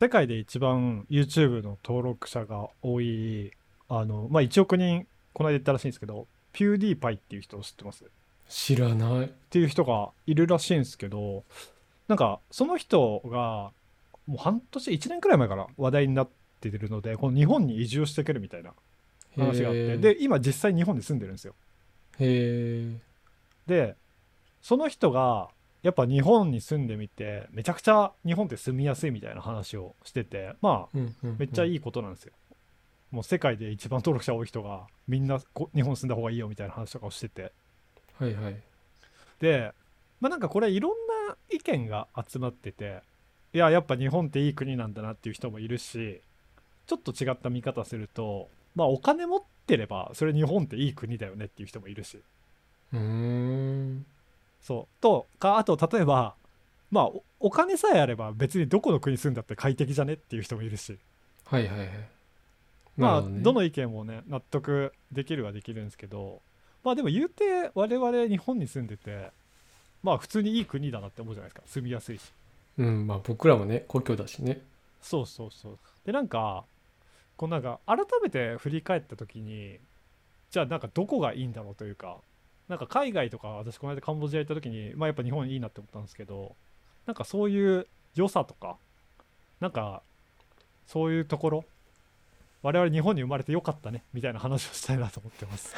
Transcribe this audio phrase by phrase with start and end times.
[0.00, 3.52] 世界で一番 YouTube の登録者が多い、
[3.88, 8.04] あの、まあ、1億人、この間言ったらしいんですけど、ピューディーパイっていう人を知ってます？
[8.04, 8.06] っ
[8.48, 9.32] 知らない。
[9.50, 11.44] ていう人がいるらしいんですけど、
[12.06, 13.72] なんか、その人が、
[14.26, 16.28] もう半年、1年くらい前から話題になっ
[16.60, 18.72] てるので、この日本に移住してくるみたいな
[19.36, 21.54] 話があって、で、今実際日本に住んでるんですよ。
[22.20, 23.08] へえ。
[23.66, 23.96] で
[24.62, 25.48] その人が
[25.82, 32.32] やっぱ日本に住んでみてめちゃくちゃ日本って住みやすいみたいな話をしててまあうんうんうんめっちゃいいことなんですよ。
[33.10, 37.52] もう世界で一番登録者多い人がみんなこ日本住んだ方がいいよみたいな話とかをしてて
[38.18, 38.56] はいはい。
[39.40, 39.72] で
[40.20, 40.92] まあなんかこれいろん
[41.28, 43.00] な意見が集まってて
[43.54, 46.20] いややっぱ日本っていい国なんだなっていう人もいるし
[46.86, 52.18] ちょっと違った見方するとまあお金持ってればそれ日本っていい国だよねっていう人もいるし
[52.92, 54.04] うーん。
[54.62, 55.02] そう。
[55.02, 56.34] とかあと例えば
[56.90, 60.98] まあおお金さえあれば別にどこの国住んだって快適じゃねっていう人もいるし。
[61.44, 61.88] はいはいはい。
[62.96, 63.40] まあね。
[63.40, 66.40] どの意見もね納得できるはできるんですけど
[66.84, 69.30] まあでも言うて我々日本に住んでて
[70.02, 71.62] まあ普通にいい国だなって思うじゃないですか。
[71.66, 72.32] 住みやすいし。
[72.78, 74.60] うん、まあ僕らもね、故郷だしね。
[75.00, 75.78] そうそうそう。
[76.04, 76.64] でなんか
[77.36, 79.78] こうなんか改めて振り返った時に
[80.50, 82.18] じゃあなんかどこがいいんだろうというか
[82.68, 86.54] なんか海外とか私この間カンボジア行った時にまあやっぱ日本いいなって思ったんですけど
[87.06, 88.76] なんかそういう良さとか
[89.60, 90.02] なんか
[90.86, 91.64] そういうところ
[92.62, 95.74] 我々日本に生まれてよかったねみたいな話をしたいなと思ってます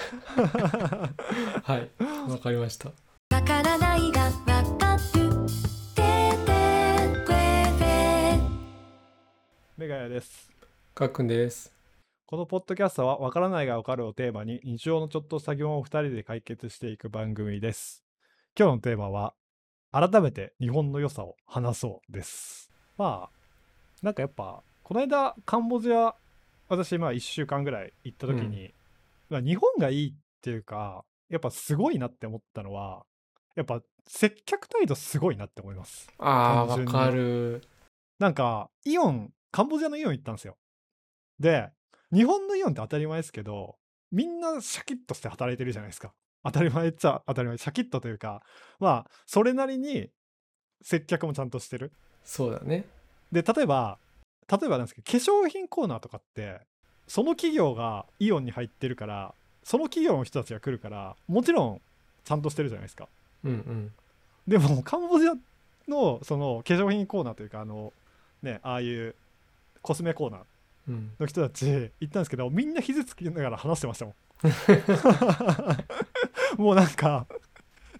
[1.63, 1.91] はい。
[2.31, 2.89] わかりました。
[2.89, 4.31] わからないがわ
[4.79, 5.31] かる
[9.77, 10.51] メガヤです
[10.95, 11.80] かっくんです。
[12.31, 18.05] このポッドキャストはわからないがわかるをテーマに日常のちょっとした疑問を2人で解決していく番組です。
[18.57, 19.35] 今日のテーマは
[19.91, 22.71] 改めて日本の良さを話そうです。
[22.97, 26.15] まあなんかやっぱこの間カンボジア
[26.69, 28.73] 私まあ1週間ぐらい行った時に、
[29.29, 33.03] まあ日本がいいっていうかやっぱすごいなって思ったのは
[33.57, 36.09] やっぱ接客態度すごいなって思います。
[36.19, 37.65] ああ、わかる。
[38.21, 40.57] なんか、イオン、カンボジアのイオン行ったんですよ。
[41.41, 41.71] で、
[42.13, 43.77] 日本のイオンって当たり前ですけど、
[44.11, 46.13] みんなシャキッとして働いてるじゃないですか。
[46.45, 47.59] 当たり前っちゃ当たり前。
[47.59, 48.43] シャキッとというか、
[48.79, 50.09] まあ、それなりに
[50.83, 51.93] 接客もちゃんとしてる。
[52.25, 52.85] そうだね。
[53.31, 53.99] で、例えば、
[54.51, 56.61] 例えばなんですけど、化粧品コーナーとかって、
[57.07, 61.81] その企業がイオンに入ってるから、その企業の人たちが来るから、もちろん
[62.25, 63.09] ちゃんとしてるじゃないですか。
[63.45, 63.93] うんうん。
[64.49, 65.35] でもカンボジア
[65.89, 67.93] のその化粧品コーナーというかあの
[68.43, 69.15] ねああいう
[69.83, 70.47] コスメコーナーうん、
[70.89, 71.67] の人たち
[72.01, 74.15] 行ったんですけどみんな肘つきながら話してましたもん
[76.63, 77.27] もうなんか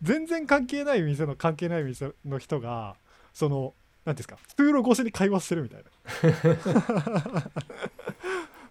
[0.03, 2.97] 全然関係ない店の関係ない店の人が
[3.33, 3.75] その
[4.05, 7.45] 何ですか通路越しに会話してるみたいな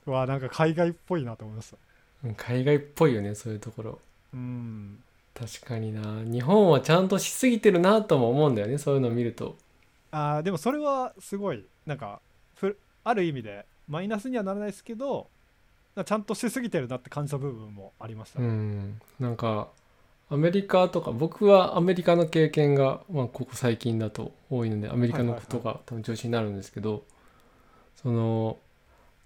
[0.07, 1.77] う わなんか海外っぽいなと思いました
[2.23, 3.99] うん海外っぽいよね、そういうところ。
[4.33, 5.01] うん
[5.33, 6.21] 確かにな。
[6.25, 9.55] 日本はちゃんとしすぎてるなとも思うんだよね、そういうのを見ると。
[10.11, 12.19] あーでもそれはすごいなんか
[12.55, 15.27] ふある意味でマイナスにはならないですけど
[16.05, 19.01] ちゃんとしすぎてるなって感じた部分もありましたうね、ん。
[19.19, 19.67] なんか、
[20.29, 27.03] アメリカとか、僕はアメリカの経験が、まあ、ここ最近だと多いので、アメリカのことが多分調子になるんですけど、
[28.01, 28.57] その、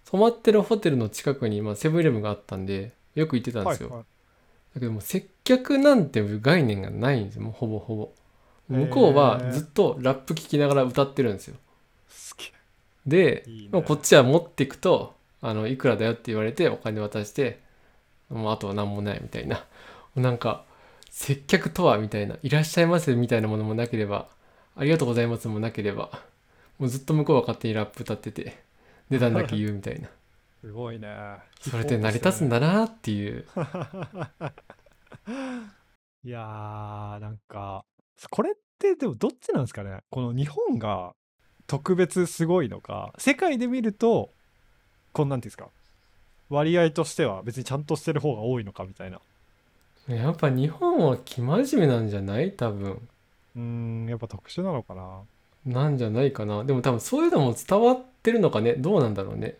[0.05, 3.89] 泊まってるホテルの近くに、まあ、セブンイレブンがあったんで、よく行ってたんですよ。
[3.89, 4.05] はいはい。
[4.75, 7.43] だけどもう接客なんていう概念がないんですよ。
[7.43, 8.09] もうほぼほぼ。
[8.69, 11.57] 向こうはずっとラップ聴きながら歌ってるんですよ。
[12.07, 12.51] 好き
[13.05, 13.69] でいいね。
[13.71, 17.59] もうこっちは持っていくとあのいくらだよって言われてお金渡して
[18.29, 19.65] もうあとは何もないみたいな。
[20.15, 20.65] なんか
[21.09, 22.37] 接客とはみたいな。
[22.41, 24.27] いらっしゃいませみたいなものもなければ
[24.75, 26.09] ありがとうございますもなければ
[26.79, 28.63] もうずっと向こうは勝手にラップ歌ってて
[29.09, 30.09] 値段だけ言うみたいな。
[30.61, 33.45] すごいねそれで成り立つんだなっていう。
[36.23, 37.83] いやーなんか
[38.29, 39.99] これってでもどっちなんですかね。
[40.09, 41.13] この日本が
[41.67, 44.29] 特別すごいのか世界で見ると
[45.11, 45.67] こんなんていうんですか
[46.49, 49.19] 割合としては別にちゃんとしてる方が多いのかみたいな。
[50.07, 52.51] やっぱ日本は生真面目なんじゃない？
[52.51, 52.91] 多分。
[53.55, 55.21] うーんやっぱ特殊なのかな。
[55.65, 56.63] なんじゃないかな。
[56.65, 58.73] でも多分そういうのも伝わってるのかね？
[58.73, 59.55] どうなんだろうね。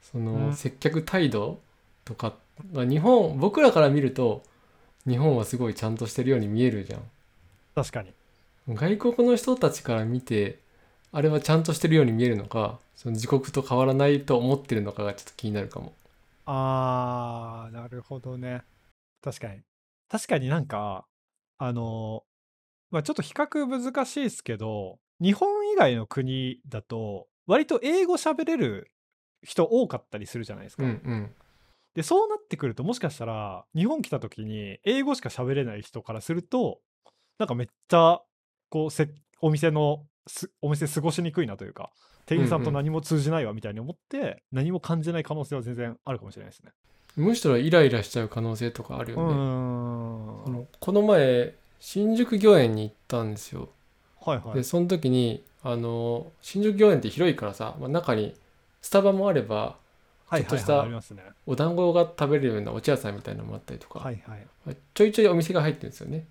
[0.00, 0.54] その、うん。
[0.54, 1.60] 接客態度
[2.04, 2.34] とか。
[2.72, 4.42] まあ日本僕らから見ると
[5.06, 7.02] 日本はすごいちゃんとしてるように見えるじゃん。
[7.74, 8.12] 確かに。
[8.74, 10.58] 外国の人たちから見て
[11.10, 15.92] あれはちゃんとしてるように見えるのかその自国と変わらないと思ってるのかがちょっと気になるかも。
[16.46, 18.62] あーなるほどね。
[19.22, 19.60] 確かに。
[20.08, 21.06] 確かになんか
[21.58, 22.24] あの
[22.90, 28.90] まあちょっと比較難しいですけど日本以外の国だと割と英語喋れる
[29.42, 30.82] 人多かったりするじゃないですか。
[30.84, 31.34] うんうん。
[31.94, 36.80] でそうなってくるともしかしたら日本来た時に英語しか喋れない人からすると
[37.38, 38.20] なんかめっちゃ
[38.68, 39.08] こうせ
[39.40, 40.07] お店のす
[40.62, 41.90] お店過ごしにくいなというか
[42.26, 46.72] 店員さんとうんうん何も通じないわみたいに思って、何も感じない可能性は全然あるかもしれないですね。
[47.16, 53.70] むしろイライラしちゃう可能性とかあるよね、のこの前新宿御苑に行ったんですよ
[54.20, 58.34] はいはいでその時にあの新宿御苑って広いからさ、まあ、中に
[58.82, 59.76] スタバもあれば
[60.30, 60.86] ちょっとした。
[61.46, 64.46] お団子が食べれるようなお茶屋さんみたいなのもあったりとか、はいはい。
[64.66, 66.26] まあちょいちょいお店が入ってるんですよね。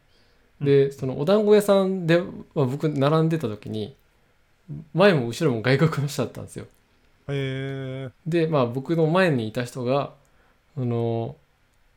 [0.62, 2.22] でそのお団子屋さんで、
[2.56, 3.96] まあ、僕並んでた時に
[4.94, 6.66] 前も後ろも外国の人だったんですよ。
[7.30, 10.14] へえでまあ僕の前にいた人が
[10.78, 11.36] あの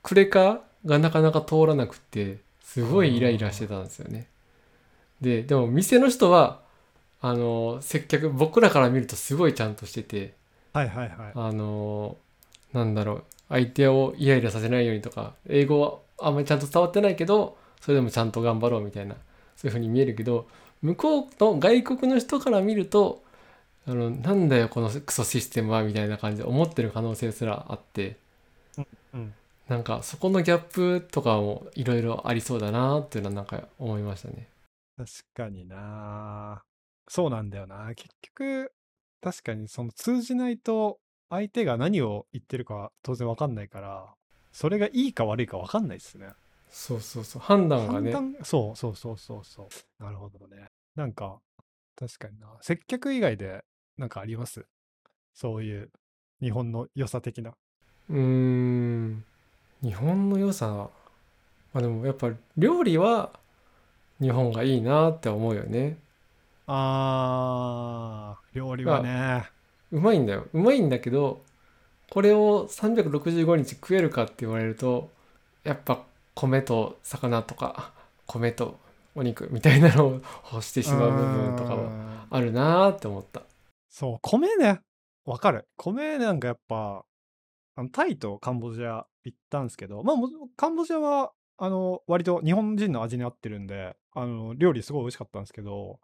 [0.02, 4.26] クレカがなかなか通らなくてすごいイライラしてたんですよね。
[5.20, 6.60] ででも店の人は
[7.20, 10.34] あの接客僕らから見るとすごいちゃんとしてて
[10.72, 11.32] はいはいはい。
[11.34, 12.16] あの
[12.72, 19.14] なんだろう相手をイライラさせないようにとか英語はあんまりちゃんと伝わってないけどそれでもちゃんと頑張ろうみたいな
[19.56, 20.46] そういう風に見えるけど
[20.82, 23.22] 向こうの外国の人から見ると
[23.86, 28.16] あのなんだよこのクソシステムはみたいな感じで思ってる可能性すらあって
[29.14, 29.34] うん
[29.68, 34.48] なんかそこのギャップとかもいろいろありそうだなっていうのはなんか思いましたね。
[34.96, 36.64] 確かにな。
[37.06, 37.94] そうなんだよな。
[37.94, 38.72] 結局
[39.20, 40.98] 確かにその通じないと
[41.28, 44.14] 相手が何を言ってるかは当然わかんないから
[44.52, 46.26] それがいいか悪いかわかんないですね
[46.70, 47.42] そうそうそう。
[47.42, 48.12] 判断がね。
[48.12, 50.02] 判断そうそうそうそうそう。
[50.02, 50.66] なるほどね。
[50.94, 51.38] なんか
[51.96, 52.48] 確かにな。
[52.60, 53.64] 接客以外で
[53.98, 54.64] なんかあります？
[55.34, 55.90] そういう
[56.40, 57.52] 日本の良さ的な。
[58.08, 59.24] うーん。
[59.82, 60.90] 日本の良さ。
[61.72, 63.32] まあでもやっぱ料理は
[64.20, 65.98] 日本がいいなって思うよね。
[66.66, 69.50] あー料理はね。
[69.92, 70.46] うまいんだよ。
[70.52, 71.42] うまいんだけど
[72.10, 75.10] これを365日食えるかって言われると
[75.64, 76.04] やっぱ
[76.34, 77.92] 米と魚とか
[78.26, 78.78] 米と
[79.14, 80.20] お肉みたいなのを
[80.52, 83.42] 欲してしまう部分とかはうんあるなーって思った
[83.88, 84.80] そう、米ね。
[85.24, 85.66] わかる。
[85.76, 87.04] 米なんかやっぱ、
[87.74, 95.98] あのタイとカンボジア行ったんですけど、まあ、もカンボジアは、あの、割と日本人の味に合ってるんで、あの、料理すごい美味しかったんですけど、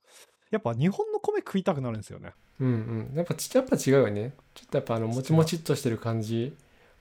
[0.51, 2.33] やっぱ日本の米食いたくなるんですよね。
[2.59, 2.71] うんう
[3.13, 6.57] んやっぱちやっぱ違うよねちょっとやっぱあのもちもちっとしてる感じ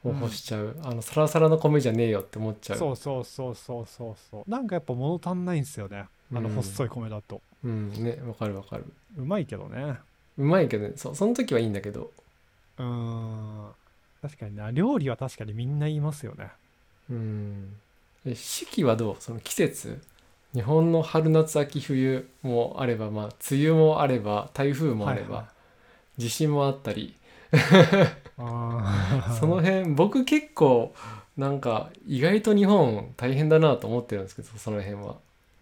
[0.10, 4.50] を欲しちゃう、あのサラサラの米じゃねえよって思っちゃうそうそうそうそうそうそう。
[4.50, 6.06] なんかやっぱ物足んないんですよね。
[6.34, 7.42] あのうん細い米だと。
[7.64, 8.86] うんねわかるわかる
[9.18, 9.98] うまいけどね。
[10.38, 12.12] うまいけどねそうその時はいいんだけど
[12.78, 13.68] うーん。
[14.22, 14.72] 確かにな。
[14.72, 16.50] 料理は確かにみんな言いますよね。
[17.10, 17.76] うん
[18.26, 19.16] え四季はどう？
[19.20, 20.02] その季節？
[20.54, 25.56] 日本の春夏秋冬もあればまあ梅雨もあれば台風もあれば、はいはい
[26.18, 27.14] 地震もあったり
[29.40, 30.94] その辺僕結構
[31.38, 35.18] なんか意外と日本大変だなと思ってるんですけどその辺は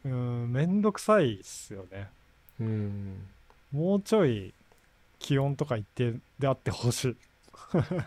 [0.05, 2.09] うーん、めんどくさいっすよね。
[2.59, 3.27] うん
[3.71, 4.53] もうちょい
[5.17, 7.15] 気温とか一定であってほしい。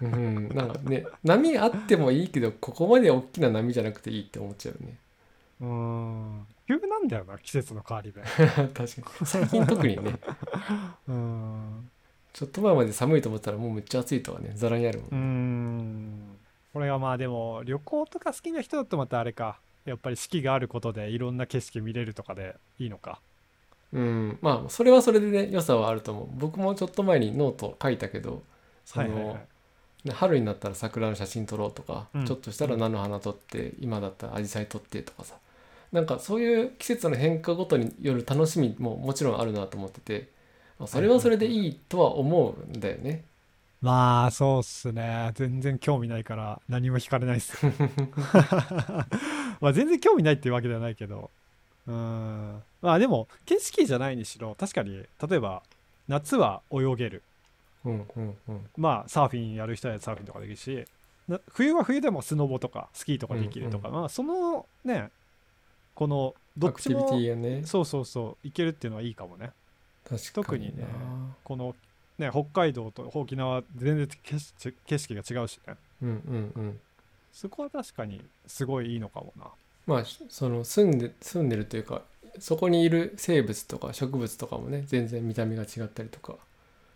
[0.03, 4.97] うんなんかね波あってもいいけどここまで大きな波じゃなくていいって思っちゃうよね
[5.61, 6.47] うーん。
[6.69, 8.21] 急なんだよな、季節の変わりで。
[8.75, 8.85] 確か
[9.21, 10.19] に最近特にね
[11.09, 11.91] うーん。
[12.37, 16.37] ちょっと前まで寒いと思ったらもうめっちゃ暑いとかねざらにあるもんうーん。
[16.75, 19.59] これがまあでも、旅行とか好きな人だとまたあれか。
[19.87, 23.21] やっぱり四季があることでいろんな景色見れるとかでいいのか。
[23.95, 28.43] うん、まあそれはそれでね良さはあると思う僕もちょっと前にノート書いたけど
[28.85, 29.33] その、はいはいは
[30.05, 30.09] い。
[30.09, 35.37] ね春になったら桜の写真撮ろうとか、うんちょっとしたら菜の花撮って、今だったら紫陽花撮ってとかさ
[35.91, 40.36] なんかそういう季節の変化ごとによる楽しみももちろんあるなと思ってて
[40.79, 43.25] まあそれはそれでいいとは思うんだよね。
[43.81, 45.31] まあそうっすね。
[45.35, 47.67] 全然興味ないから何も惹かれないっす。
[49.61, 51.31] まあ全然興味ないっていうわけではないけど。
[51.87, 52.63] うーん。
[52.83, 55.63] まあでも景色じゃないにしろ確かに例えば
[56.09, 57.23] 夏は泳げる。
[57.85, 60.85] うんうんうんまあサーフィンやる人はサーフィンとかできるし
[61.29, 65.11] な冬は冬でもスノボとかスキーとかできるとか、まあそのね
[65.95, 69.53] このどっちもねそうそうそういけるっていうのはいいかもね。
[70.09, 71.75] 確かに特にねなこの
[72.19, 75.75] ね北海道と沖縄全然景色景色が違うしね。
[76.03, 76.81] うんうんうん。
[77.33, 79.47] そこは確かにすごいいいのかもな。
[79.87, 82.03] まあその住んで住んでるというか
[82.39, 86.37] そこにいる生物とか植物とかもね全然見た目が違ったりとか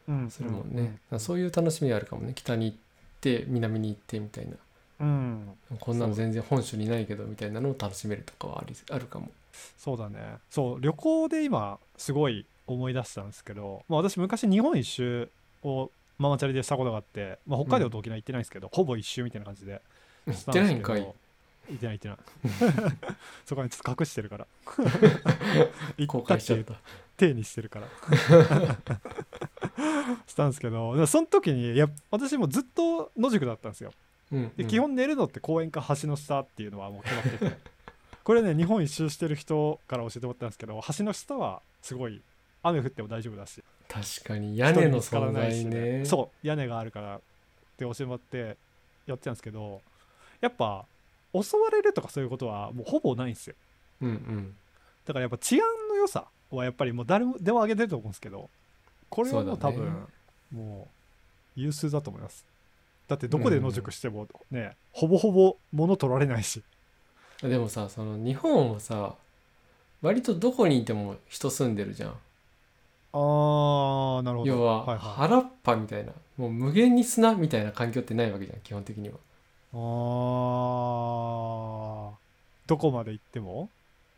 [0.09, 2.33] うんするもんね、そういう楽しみはあるかもね。
[2.35, 2.76] 北に行っ
[3.21, 4.52] て南に行ってみたいな。
[5.00, 9.31] うん、こんなの全然本州にないけどみたいなのを楽しめるとかはありあるかも。
[9.79, 10.19] そうだね。
[10.50, 15.29] そう旅行で今すごい思い出したんですけど、まあ、私昔日本一周
[15.62, 19.81] をママチャリでしたことがあって、まあ、北海道と沖縄行ってないんですけど、ほぼ一周みたいな感じで。
[20.27, 21.00] 行っしたてないんかい。
[21.00, 21.21] ですけど
[21.71, 22.97] 行ってない行ってない。
[23.47, 24.47] そこにちょっと隠してるから。
[25.97, 26.35] 行 後った。
[26.35, 26.75] ってちゃった
[27.17, 27.87] 体にしてるから。
[30.27, 33.93] したんですけどその時にいや私もずっと野宿だったんですよ。
[34.33, 34.39] うん。
[34.39, 34.53] うん。
[34.57, 37.81] で基本寝るのって公園か橋の下っていうのはもう決まってて。
[38.23, 42.21] これね日本一周してる人から教えてもらったんですけど橋の下はすごい
[42.62, 43.62] 雨降っても大丈夫だし。
[43.88, 46.05] 確かに屋根の存在ね。
[46.05, 47.21] そう屋根があるからっ
[47.76, 48.57] て教えてもらって
[49.07, 49.81] やってたんですけど
[50.40, 50.85] やっぱ
[51.35, 53.55] 襲われるとかそういうことはもうほぼないんですよ。
[54.02, 54.55] うんうん。
[55.07, 58.49] だからやっぱ治安の良さはやっぱりもう誰もでも挙げてると思うんですけど
[59.09, 60.07] これはもう多分
[60.52, 60.88] も
[61.57, 62.45] う有数だと思います。
[63.09, 66.62] だってどこで野宿してもね、ほぼほぼ物取られないし。
[67.43, 69.14] でもさその日本はさ
[70.02, 72.14] 割とどこにいても人住んでるじゃん
[73.12, 74.50] あーなるほど。
[74.50, 76.12] 要ははいはい、原っぱみたいな。
[76.37, 79.14] もう無限に砂みたいな環境ってないわけじゃん基本的には。
[79.75, 82.19] あー。
[82.67, 83.69] どこまで行っても？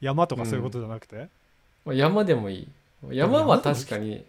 [0.00, 1.28] 山とかそういうことじゃなくて、
[1.84, 2.68] まあ山でもいい。
[3.10, 4.24] 山は確かに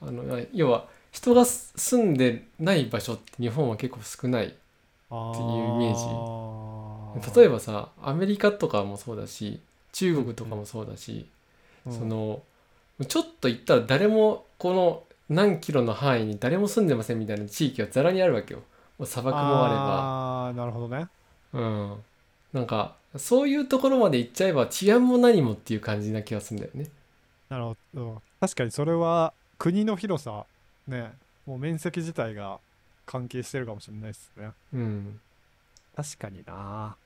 [0.00, 4.54] あの要は人が住んでない場所って日本は結構少ない
[5.10, 7.38] あっていうイメージ。
[7.38, 9.60] 例えばさアメリカとかもそうだし
[9.92, 11.26] 中国とかもそうだし、
[11.86, 11.92] うん。
[11.92, 12.40] その
[13.06, 18.62] ちょっと行ったら誰もこの何キロの範囲に誰も住んでませんみたいな地域がざらにあるわけよ。
[19.04, 20.98] 砂漠もああーなるほどね。
[20.98, 21.04] れ
[21.52, 21.96] ばうん。
[22.52, 26.88] なんかそういうところまで行っちゃえば治安も何もっていう感じな気がするんだよね。
[27.48, 28.22] なるほど。
[28.40, 30.44] 確かにそれは国の広さ
[30.86, 31.12] ね。
[31.46, 32.58] もう面積自体が
[33.06, 34.50] 関係してるかもしれないですね。
[34.74, 35.20] うん。
[35.96, 36.96] 確かにな。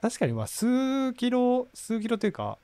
[0.00, 2.58] 確かにまあ数キロ数キロというか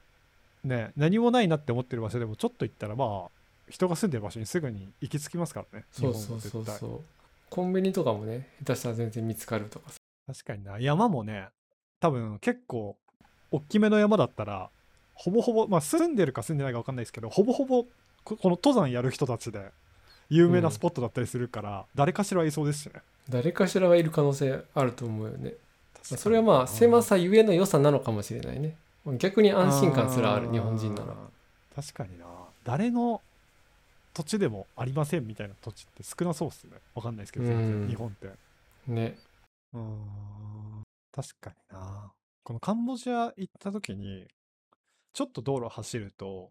[0.65, 3.31] ね何もないなって思ってる場所でもちょっと行ったらまあ
[3.69, 7.01] 人が住んでる場所にすぐに行き着きますからねそうそうそうそう。
[7.51, 9.97] コンビニとかもね下手したら全然見つかるとかさ。
[10.27, 10.79] 確かにな。
[10.79, 11.49] 山もね
[12.01, 12.97] 多分結構
[13.51, 14.71] 大きめの山だったら
[15.15, 17.85] ほぼほぼまあ住んでるか住んでないか分かんないですけどほぼほぼ
[18.25, 19.71] ここの登山やる人たちで
[20.31, 23.03] 有名なスポットだったりするから、誰かしらいそうですしね。
[23.29, 25.53] 誰かしらはいる可能性あると思うよね。
[26.03, 28.77] それはまあ狭さゆえの良さなのかもしれないね
[29.19, 31.15] 逆に安心感すらあるー日本人なら。
[31.75, 32.25] 確かにな。
[32.65, 33.21] 誰の
[34.15, 36.73] 土地でもありませんみたいな土地って少なそうっすね。
[36.95, 38.31] 分かんないですけど全然うん日本って。
[38.87, 39.19] ね。
[39.75, 40.83] うーん。
[41.13, 42.13] 確かにな。
[42.43, 44.27] このカンボジア行った時に
[45.13, 46.51] ちょっと道路走ると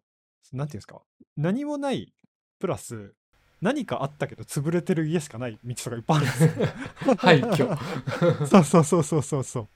[0.51, 1.01] なんていうんですか？
[1.38, 2.13] 何もない
[2.60, 3.13] プラス
[3.62, 7.15] 何かあったけど潰れてる家しかない道とかいっぱいあるんですよ。
[7.17, 7.77] 廃墟。
[8.45, 9.67] そうそうそうそうそうそう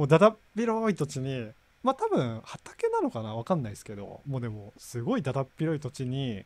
[0.00, 1.46] もうだだっ広い土地に
[1.82, 6.42] まあ多分畑なのかなわかんないですけどもうでもすごいだだっ広い土地に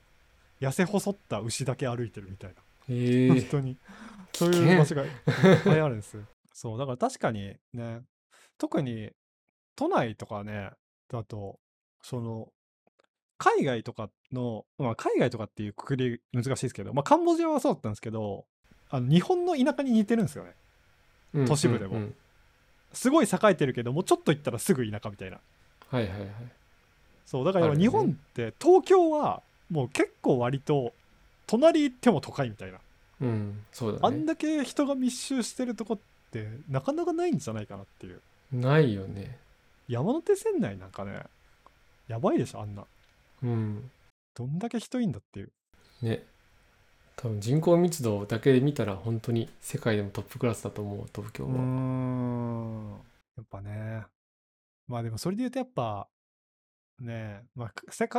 [0.60, 2.56] 痩せ細った牛だけ歩いてるみたいな。
[2.88, 3.28] ええ。
[3.28, 3.76] 本当に。
[4.32, 5.10] そういう場所がいっ
[5.64, 6.16] ぱいあるんです。
[6.16, 8.00] よそうだから確かにね
[8.58, 9.12] 特に
[9.76, 10.70] 都内とかね
[11.08, 11.60] だと
[12.02, 12.48] その
[13.38, 18.46] 海外とかの、まあ、海外とかっていうくくり難しいですけど、まあ、カンボジアはそうだったんですけど
[18.90, 20.54] あの日本の田舎に似てるんですよね。
[21.34, 21.98] うん都市部でも。
[21.98, 22.14] うんうん
[22.94, 25.38] すごい栄えてるけどもうちょっと行ったらすぐ田舎みたいな。
[25.88, 26.28] はいはいはい。
[27.26, 30.92] そうだから日本って東京はもう結構割と
[31.46, 32.78] 隣行っても都会みたいな。
[33.20, 34.16] うんそうあだね。
[34.18, 35.98] んだけ人が密集してるとこっ
[36.30, 38.20] てなかなかないんじゃないかなっていう。
[38.52, 39.38] ないよね。
[39.88, 41.22] 山手線内なんかね
[42.08, 42.84] やばいでしょあんな。
[43.42, 43.90] うん。
[44.34, 45.50] どんだけ人いんだっていう。
[46.02, 46.22] ね
[47.16, 51.50] 多分人口密度だけで見たら本当に世界でもトップクラスだと思う東京は。
[51.52, 53.00] ん。
[53.36, 54.04] やっぱね。
[54.86, 56.08] まあでもそれで言うとやっぱ
[57.00, 57.72] ねまあ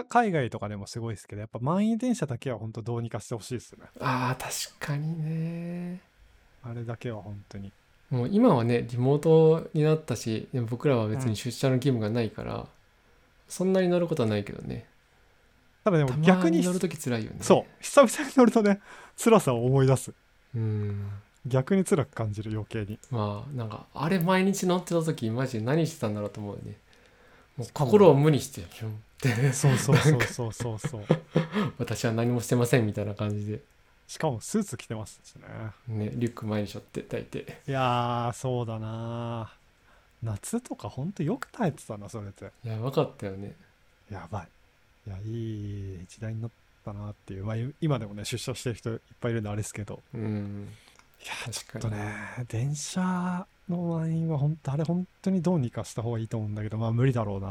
[0.10, 3.86] 海外とかでもすごいですけどやっぱ満員電車だけは本当どうにかしてほしいですね。
[4.00, 6.02] あー確かにね。
[6.64, 7.72] あれだけは本当に。
[8.10, 12.68] もう今はねリモートになったしでも僕らは別に出社の義務がないから、
[13.48, 14.86] そんなに乗ることはないけどね
[15.86, 17.38] ただでも逆にに乗るとき辛いよね。
[17.42, 17.84] そう。
[17.84, 18.82] 久々に乗るとね
[19.24, 20.14] 辛さを思い出す。
[20.56, 21.12] うん。
[21.46, 22.98] 逆に辛く感じる余計に。
[23.12, 26.76] まあなんかあれ毎日乗ってた時マジで何してたんだろうと思うよね。
[27.56, 27.66] も。
[27.66, 29.54] う心を無にしてピュンって。
[29.54, 30.80] そうそうそうそうそう。
[30.80, 31.04] そ う
[31.78, 33.62] 私は何もしてませんみたいな感じで。
[34.08, 35.44] しかもスーツ着てますしね。
[35.88, 39.54] ねリュック前にしょって抱いていやーそうだな。
[40.24, 42.52] 夏とかほんとよく耐えてたなそれって。
[42.64, 43.56] やばかったよね。
[44.10, 44.48] やばい
[45.08, 46.52] いやいい時代になっ
[46.84, 50.02] たなっていう、まあ、い今でもね出社してる人いっぱいいるんであれですけど。
[50.14, 50.68] うん。
[51.24, 57.48] いやちょ確かにっとね電車の満員は本当あれ本当にどうにかした方がいいと思うんだけどまあ無理だろうな。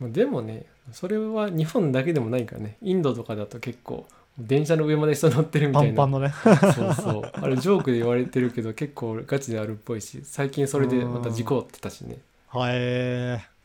[0.00, 2.76] まあでもねそれは日本だけでもないからね。
[2.82, 4.06] インドとかだと結構
[4.38, 5.96] 電車の上まで人乗ってるみたいな。
[5.96, 6.32] パンパンのね。
[6.74, 7.30] そうそう。
[7.32, 12.18] あれジョークで言われてるけど結構ガチであるっぽいし最近それでまた事故ってたしね。
[12.48, 13.57] はえー、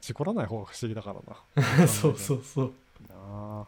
[0.00, 1.14] 事故らない方が不思議だか
[1.56, 1.86] らな。
[1.88, 2.72] そうそうそう。
[3.08, 3.14] な
[3.62, 3.66] あ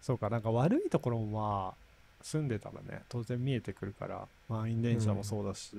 [0.00, 1.74] そうかなんか悪いところもまあ
[2.22, 5.76] 住んでたらね当然見えてくるから満員電車もそうだし、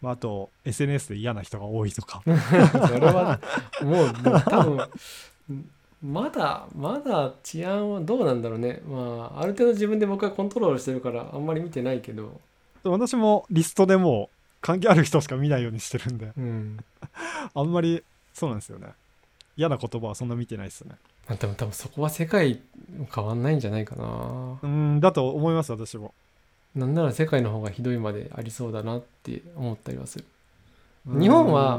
[0.00, 2.22] まあ、あと SNS で嫌な人が多いとか。
[2.26, 2.30] そ
[2.98, 3.40] れは
[3.82, 4.88] もうもう多分
[6.02, 8.80] まだまだ治安はどうなんだろうね。
[8.88, 12.40] まあある程度自分で僕はコントロールしてるからあんまり見てないけど。
[12.82, 16.32] 私もリストでもう関係ある人しか見ないようにしてるんで。
[16.36, 16.78] うん。
[17.52, 18.02] あんまり
[18.40, 18.88] そうなんですよね。
[19.58, 20.94] 嫌な言葉はそんな見てないですね。
[21.28, 22.58] まあでも多分そこは世界
[23.14, 24.58] 変わんないんじゃないかな。
[24.62, 26.14] うんだと思います私も。
[26.74, 30.24] なんなら世界の方がひどいまでありそうだなって思ったりはする。
[31.06, 31.78] 日本は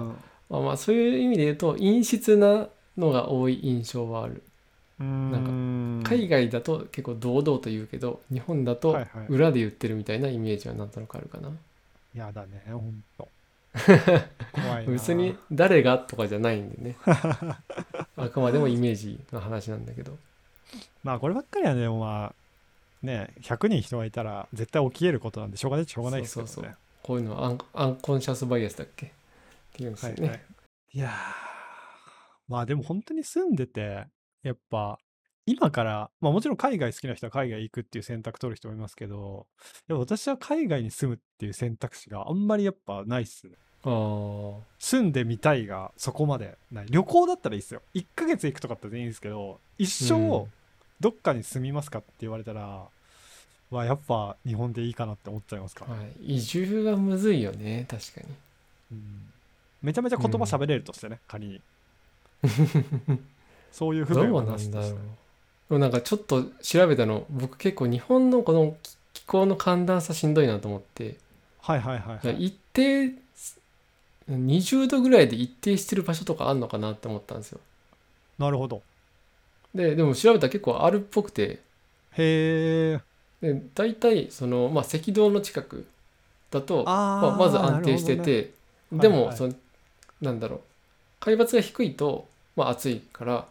[0.50, 4.44] まあまあそういう意味で言うと陰湿なのが多い印象はある。
[5.00, 5.32] うん。
[5.32, 9.26] なん海外だと結構堂々と言うけど日本だとはいはい。
[9.30, 11.50] 裏で言ってるみたいなイメージはなんとなくあるかな。
[12.14, 13.28] やだねほんと
[14.52, 14.92] 怖いな。
[14.92, 16.98] 別に誰がとかじゃないんでね。
[18.18, 20.18] あくまでもイメージの話なんだけど。
[21.04, 26.52] まあこればっかりはねまあね100人人がいたら絶対起きえることなんでしょうがないしょうがないですけどね。
[26.52, 29.10] そうそうこういうのはアンアンコンシャスバイアスだっけっ
[29.74, 30.42] ていうんですよね、はいはい、
[30.94, 31.12] いやー。
[32.48, 34.06] まあでも本当に住んでて
[34.44, 35.00] やっぱ
[35.46, 39.48] 今からまあもちろん海外好きな人は海外行くっていう選択取る人もいますけど
[39.88, 43.54] でも私は海外に住むっていう選択肢があんまりやっぱないっすね。
[43.84, 44.54] あー。
[44.80, 46.86] 住んでみたいがそこまでない。
[46.90, 47.82] 旅行だったらいいですよ。
[47.96, 50.20] 1ヶ月行くとかっていいんですけど一うん。
[50.20, 50.48] 生
[51.00, 52.88] どっかに住みますかって言われたら、
[53.72, 55.86] はやっぱ日本でいいかなって思っちゃいますか
[56.22, 58.28] 移住がむずいよね確かに。
[58.92, 59.32] うん。
[59.82, 61.62] めちゃめちゃ言葉喋れるとしてね、仮に。
[63.72, 64.70] そういう不ど便はうなだろう。
[64.70, 64.98] なんして。
[64.98, 65.21] で
[65.74, 71.16] もなんかちょっと調べたの僕結構日本のこの気気候の寒暖差しんどいなと思って。
[71.60, 73.14] はいはいはい、はい、一定
[74.30, 77.60] 20度ぐらいで一定してる場所とかあんのかなって思ったんですよ。
[78.40, 78.82] なるほど。
[79.76, 81.60] ででも調べたら結構あるっぽくて。
[82.14, 83.00] へえ
[83.42, 85.88] で大体その、まあ、赤道の近く
[86.52, 88.52] だとあまあ、まず安定してて、
[88.92, 89.38] でも、はいはい。
[89.38, 89.54] その
[90.22, 90.62] なんだろう。
[91.20, 93.46] 海抜が低いと、まあ、暑いから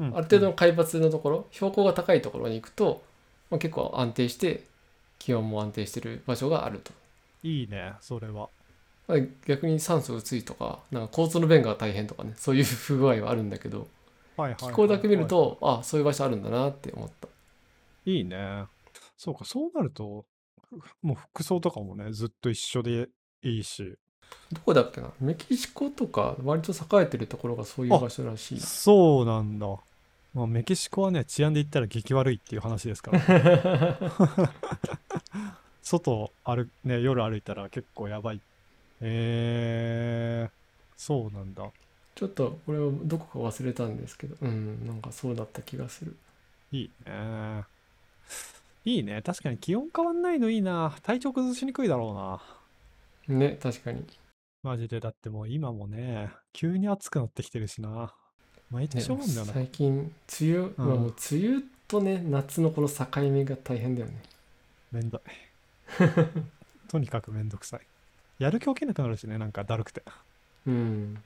[0.00, 3.02] あある程度の海抜のところ標高が高いところに行くと、
[3.50, 4.64] まあ、結構安定して
[5.18, 6.92] 気温も安定してる場所があると。
[7.42, 8.48] いいねそれは。
[9.06, 13.88] まあ逆に酸素薄いとかなんか交通の便が大変とかねそういう不具合はあるんだけど
[14.58, 17.26] 気候だけ見ると、あそういう場所あるんだなって思った。
[18.04, 18.64] いいね。
[19.16, 20.24] そうかそうなると
[20.70, 23.08] ふもう服装とかもねずっと一緒で
[23.42, 23.96] いいし
[24.52, 25.10] どこだっけな？
[25.20, 28.60] メキシコとか割と栄えてるところがそういう場所らしい。
[28.60, 29.66] そうなんだ、
[30.34, 33.20] まあ、メキシコはね治安で言ったら激悪いっていう話ですから、
[35.82, 38.40] 外歩ね夜歩いたら結構やばい。
[39.00, 40.50] えー、
[40.96, 41.70] そうなんだ。
[42.14, 46.16] ちょっとこれをどこか忘れたんですけど、うん、なんかそうだった気がする。
[46.72, 47.64] いいね。
[48.84, 49.22] いいね。
[49.22, 50.96] 確かに気温変わんないのいいな。
[51.02, 52.40] 体調崩しにくいだろうな
[53.28, 54.04] ね、確かに。
[54.62, 58.14] マジでだってもう今もね急に暑くなってきてるしな。
[58.70, 60.72] 毎ね年思うんだよな、最近、梅雨、うん。
[60.76, 64.22] まあもう梅雨とね、夏のこの境目が大変だよね。
[64.92, 65.20] めんどい。
[66.88, 67.80] とにかくめんどくさい。
[68.38, 70.02] やる気起きなくなるしねなんかだるくて。
[70.66, 71.22] うん、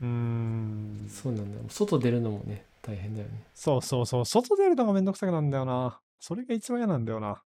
[0.00, 1.08] うーん。
[1.08, 1.64] そうなんだよ。
[1.68, 3.42] 外出るのもね、大変だよね。
[3.54, 4.26] そうそうそう。
[4.26, 5.98] 外出るのがめんどくさくなんだよな。
[6.20, 7.42] それが一番嫌なんだよな。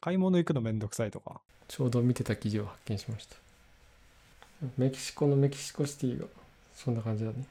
[0.00, 1.40] 買い物行くのめんどくさいとか。
[1.66, 3.43] ちょうど見てた記事を発見しました。
[4.76, 6.26] メキシコのメキシコシティが、
[6.74, 7.46] そんな感じだね。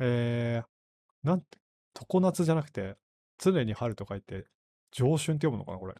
[0.00, 1.46] えー、なんて
[1.94, 2.96] 常夏じゃなくて
[3.38, 4.46] 常に春と書いて
[4.90, 5.94] 上春って読むのかなこれ。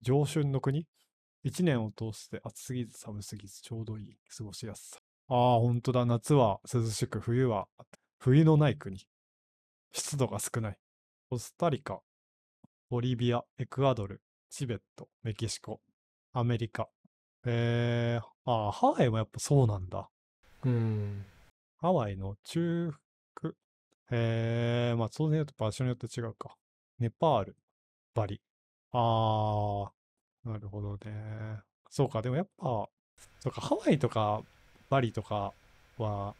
[0.00, 0.86] 上春の国？
[1.42, 4.98] 一年を通して暑すぎず寒すぎずちょうどいい過ごしやすさ。
[5.28, 6.06] ああ本当だ。
[6.06, 7.66] 夏は涼しく冬は
[8.18, 8.98] 冬のない国。
[9.92, 10.78] 湿度が少ない。
[11.30, 12.00] コスタリカ
[12.90, 15.80] ボリビアエクアドルチベットメキシコ
[16.32, 16.88] アメリカ。
[17.46, 20.08] えー、ああハワイもやっぱそうなんだ
[20.64, 21.24] うん。
[21.80, 22.92] ハワイの中
[23.40, 23.54] 腹。
[24.10, 26.56] えー、まあ当然言うと場所によって違うか。
[26.98, 27.56] ネパール、
[28.14, 28.40] バリ。
[28.92, 29.88] あー、
[30.44, 31.60] なるほどね。
[31.90, 32.88] そうか、でもやっぱ、
[33.40, 34.42] そうか、ハワイとか
[34.90, 35.52] バリとか
[35.98, 36.34] は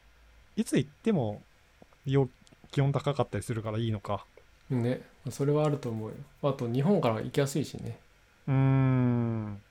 [0.56, 1.42] いつ行っても
[2.04, 2.28] よ
[2.70, 4.24] 気温高かったりするからいいのか。
[4.70, 6.14] ね、それはあると思うよ。
[6.42, 7.98] あと、日本から行きやすいしね。
[8.46, 9.62] うーん。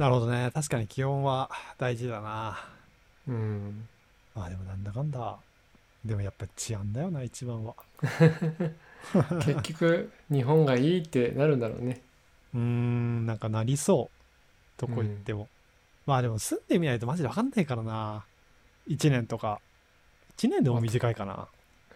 [0.00, 0.50] なるほどね。
[0.54, 2.58] 確かに気温は大事だな。
[3.28, 3.86] うん。
[4.34, 5.36] まあでもなんだかんだ。
[6.04, 7.74] でもやっぱ治安だよな、一番は。
[9.44, 12.00] 結局日本がいいってなるんだろうね
[12.54, 14.10] うーんなんかなりそ
[14.78, 15.48] うどこ行っても、
[16.06, 18.24] まあでも住んでみないとマジで分かんないからな
[18.88, 19.60] 1年とか
[20.38, 21.48] 1年でも短いかな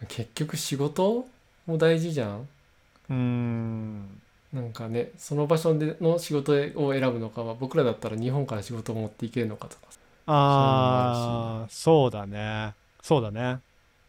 [0.09, 1.27] 結局仕事
[1.67, 4.21] も大事じゃんうーん
[4.55, 9.83] なんかねその場所での仕事を選ぶのかは僕らだったら日本から仕事を持っていけるのかとか。
[10.27, 12.73] ああそうだね。
[13.03, 13.59] そうだね。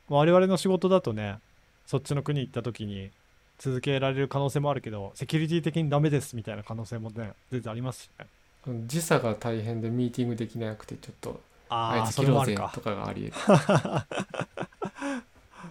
[0.08, 1.40] 我々の仕事だとね
[1.88, 3.10] そっちの国行った時に
[3.58, 8.28] 続けられる可能性もあるけどセキュリティ的にダメですみたいな可能性もね全然ありますしね。
[8.86, 13.58] 時差が大変でミーティングできなくてちょっとあいつ切ろうぜとかがあり得る。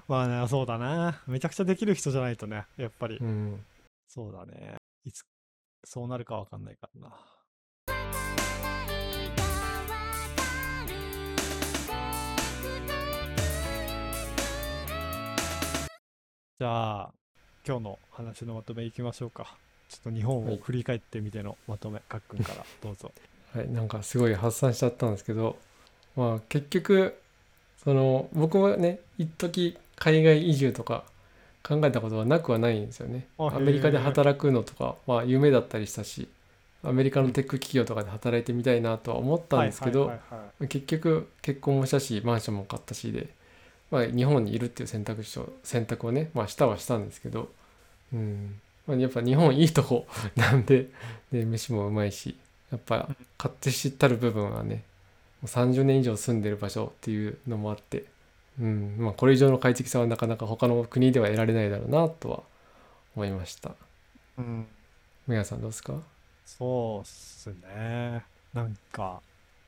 [0.08, 3.64] まあねそうだなめちゃくちゃできる人じゃないとねやっぱり、うん
[4.14, 4.76] そうだね。
[5.04, 5.24] いつ
[5.82, 7.16] そうなるかわかんないからな。
[16.60, 17.12] じゃあ
[17.66, 19.56] 今日の話のまとめいきましょうか。
[19.88, 20.54] ちょっと日本はい。
[20.54, 22.64] を振り返ってみてのまとめかっくんから。
[22.80, 23.10] どうぞ。
[23.52, 25.56] はい、なんかすごい発散しちゃったんですけど
[26.14, 27.20] まあ結局
[27.78, 31.04] その僕はね一時海外移住とか
[31.66, 33.26] 考えたことはなくはないんですよね。
[33.38, 36.28] アメリカで働くのとかまあ夢だったりしたし
[36.84, 40.12] アメリカのテック企業とかで働いてみたいなとは思ったんですけど
[40.60, 43.28] 結局結婚もしたしマンションも買ったしで、
[43.90, 47.48] まあ、日本にいるっていう選択肢を選択をね、まあ、したはしたんですけど、
[48.12, 48.60] うん。
[48.86, 50.88] まあ、やっぱ日本いいとこ なんで
[51.32, 52.36] で飯もうまいし
[52.70, 54.82] やっぱ勝手知ったる部分はね
[55.40, 58.04] もう30年以上住んでる場所っていうのもあって、
[58.60, 58.96] うん。
[58.98, 62.42] まあ、これ以上の快適さはなかなか他の国では得られないだろうなとは
[63.16, 63.72] 思いました。
[64.38, 64.66] うん
[65.26, 65.94] メガさんどうですか？
[66.44, 68.24] そうっすね。
[68.52, 69.20] なんか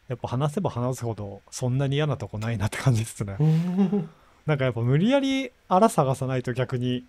[0.08, 3.36] やっぱ話せば話すほどそんなに嫌なとこないなって感じですね。
[4.46, 7.04] なんかやっぱ無理やり荒探さないと逆に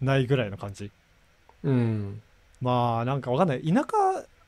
[0.00, 0.90] ないぐらいの感じ。
[1.62, 2.20] うん。
[2.60, 3.62] まあなんかわかんない。
[3.62, 3.86] 田舎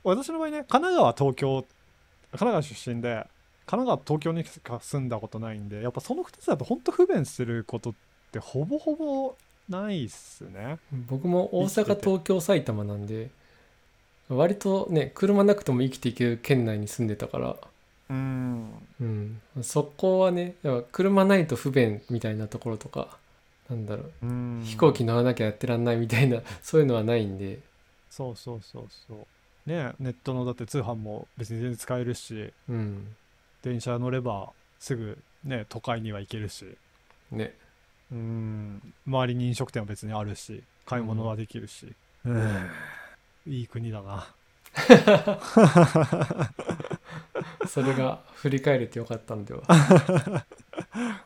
[0.05, 3.27] 私の場合ね神奈川東京神奈川出身で
[3.67, 7.95] 神奈川東京にしか住んだことないんでやっぱその2つだと本当不便することっ
[8.33, 9.35] てほぼほぼ
[9.69, 10.79] ないっすね。
[11.09, 13.31] 僕も大阪東京埼玉なんで
[14.29, 17.57] 割とね車なくても生きていける県内に住んでたから、
[18.11, 18.71] うん。
[19.01, 23.19] うん、そこはねやっぱ車ないと不便みたいなところとか
[23.69, 24.27] なんだろう。
[24.27, 24.63] うん。
[24.65, 27.59] 飛行機乗らなきゃやってらんないみたいな そういうのはないんで。
[28.11, 29.27] そうそうそうそ
[29.67, 29.69] う。
[29.69, 32.53] ねネットのだって通販も別に全然使えるし。
[32.69, 33.17] うん
[33.63, 36.77] 電車乗ればすぐね都会には行けるし。
[37.31, 37.55] ね。
[38.13, 38.95] うん。
[39.07, 41.93] 周りに飲食店は別にあるし買い物はできるし、
[42.25, 42.71] うん、
[43.47, 44.27] いい国だな。
[47.67, 49.63] それが振り返れてよかったんでは